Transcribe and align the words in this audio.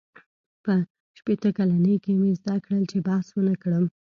•په 0.63 0.73
شپېته 1.17 1.49
کلنۍ 1.57 1.95
کې 2.03 2.11
مې 2.19 2.31
زده 2.39 2.55
کړل، 2.63 2.83
چې 2.91 2.97
بحث 3.07 3.27
ونهکړم. 3.33 3.85